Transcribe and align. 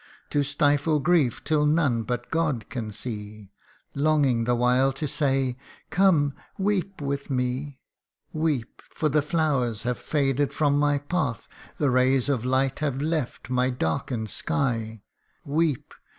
To 0.31 0.41
stifle 0.41 0.99
grief 0.99 1.43
till 1.43 1.63
none 1.67 2.01
but 2.01 2.31
God 2.31 2.69
can 2.71 2.91
see, 2.91 3.51
Longing 3.93 4.45
the 4.45 4.55
while 4.55 4.91
to 4.93 5.07
say,' 5.07 5.57
Come, 5.91 6.33
weep 6.57 6.99
with 6.99 7.29
me: 7.29 7.77
Weep! 8.33 8.81
for 8.95 9.09
the 9.09 9.21
flowers 9.21 9.83
have 9.83 9.99
faded 9.99 10.53
from 10.55 10.79
my 10.79 10.97
path, 10.97 11.47
The 11.77 11.91
rays 11.91 12.29
of 12.29 12.43
light 12.43 12.79
have 12.79 12.99
left 12.99 13.51
my 13.51 13.69
darken'd 13.69 14.31
sky: 14.31 15.03
Weep 15.45 15.93